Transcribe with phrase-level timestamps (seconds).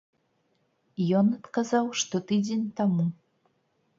[1.19, 3.05] Ён адказаў, што тыдзень таму.